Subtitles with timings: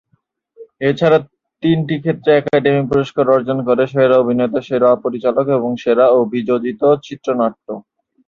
[0.89, 1.17] এছাড়া
[1.63, 7.65] তিনটি ক্ষেত্রে একাডেমি পুরস্কার অর্জন করে: সেরা অভিনেতা, সেরা পরিচালক এবং সেরা অভিযোজিত চিত্রনাট্য।